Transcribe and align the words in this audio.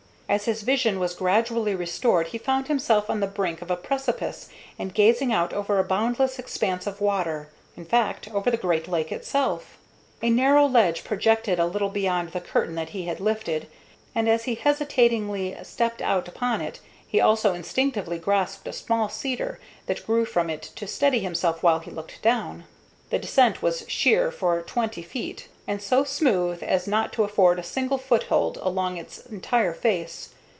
As 0.31 0.45
his 0.45 0.61
vision 0.61 0.97
was 0.97 1.13
gradually 1.13 1.75
restored 1.75 2.27
he 2.27 2.37
found 2.37 2.69
himself 2.69 3.09
on 3.09 3.19
the 3.19 3.27
brink 3.27 3.61
of 3.61 3.69
a 3.69 3.75
precipice 3.75 4.47
and 4.79 4.93
gazing 4.93 5.33
out 5.33 5.51
over 5.51 5.77
a 5.77 5.83
boundless 5.83 6.39
expanse 6.39 6.87
of 6.87 7.01
water 7.01 7.49
in 7.75 7.83
fact, 7.83 8.29
over 8.33 8.49
the 8.49 8.55
great 8.55 8.87
lake 8.87 9.11
itself. 9.11 9.77
A 10.21 10.29
narrow 10.29 10.65
ledge 10.67 11.03
projected 11.03 11.59
a 11.59 11.65
little 11.65 11.89
beyond 11.89 12.31
the 12.31 12.39
curtain 12.39 12.75
that 12.75 12.91
he 12.91 13.07
had 13.07 13.19
lifted, 13.19 13.67
and 14.15 14.29
as 14.29 14.45
he 14.45 14.55
hesitatingly 14.55 15.53
stepped 15.63 16.01
out 16.01 16.29
upon 16.29 16.61
it 16.61 16.79
he 17.05 17.19
also 17.19 17.53
instinctively 17.53 18.17
grasped 18.17 18.65
a 18.69 18.71
small 18.71 19.09
cedar 19.09 19.59
that 19.87 20.05
grew 20.07 20.23
from 20.23 20.49
it 20.49 20.61
to 20.77 20.87
steady 20.87 21.19
himself 21.19 21.61
while 21.61 21.79
he 21.79 21.91
looked 21.91 22.21
down. 22.21 22.63
The 23.09 23.19
descent 23.19 23.61
was 23.61 23.83
sheer 23.89 24.31
for 24.31 24.61
twenty 24.61 25.01
feet, 25.01 25.49
and 25.67 25.81
so 25.81 26.05
smooth 26.05 26.63
as 26.63 26.87
not 26.87 27.11
to 27.13 27.25
afford 27.25 27.59
a 27.59 27.63
single 27.63 27.97
foothold 27.97 28.57
along 28.61 28.95
its 28.95 29.17
entire 29.25 29.73
face. 29.73 30.29